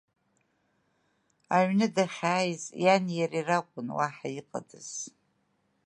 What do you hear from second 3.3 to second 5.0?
ракәын, уаҳа иҟадаз.